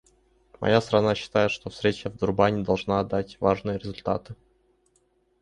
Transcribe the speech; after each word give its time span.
Моя 0.59 0.81
страна 0.81 1.13
считает, 1.13 1.51
что 1.51 1.69
встреча 1.69 2.09
в 2.09 2.17
Дурбане 2.17 2.63
должна 2.63 3.03
дать 3.03 3.37
важные 3.39 3.77
результаты. 3.77 4.33